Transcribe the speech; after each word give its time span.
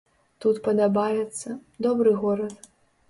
Тут 0.45 0.59
падабаецца, 0.67 1.49
добры 1.87 2.15
горад. 2.25 2.57